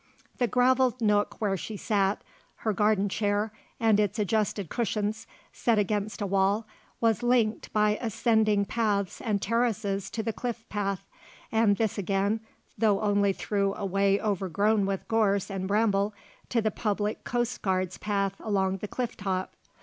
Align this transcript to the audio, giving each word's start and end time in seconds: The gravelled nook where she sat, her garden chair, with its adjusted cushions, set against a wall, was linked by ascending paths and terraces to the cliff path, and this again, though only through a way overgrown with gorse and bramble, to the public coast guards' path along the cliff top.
The 0.39 0.47
gravelled 0.47 0.99
nook 0.99 1.39
where 1.39 1.55
she 1.55 1.77
sat, 1.77 2.23
her 2.65 2.73
garden 2.73 3.07
chair, 3.07 3.51
with 3.79 3.99
its 3.99 4.17
adjusted 4.17 4.67
cushions, 4.67 5.27
set 5.53 5.77
against 5.77 6.23
a 6.23 6.25
wall, 6.25 6.65
was 6.99 7.21
linked 7.21 7.71
by 7.71 7.99
ascending 8.01 8.65
paths 8.65 9.21
and 9.23 9.39
terraces 9.39 10.09
to 10.09 10.23
the 10.23 10.33
cliff 10.33 10.67
path, 10.69 11.05
and 11.51 11.77
this 11.77 11.99
again, 11.99 12.39
though 12.75 12.99
only 13.01 13.31
through 13.31 13.75
a 13.75 13.85
way 13.85 14.19
overgrown 14.19 14.87
with 14.87 15.07
gorse 15.07 15.51
and 15.51 15.67
bramble, 15.67 16.15
to 16.49 16.63
the 16.63 16.71
public 16.71 17.23
coast 17.23 17.61
guards' 17.61 17.99
path 17.99 18.33
along 18.39 18.77
the 18.77 18.87
cliff 18.87 19.15
top. 19.15 19.53